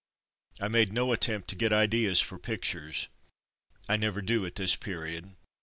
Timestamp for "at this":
4.47-4.75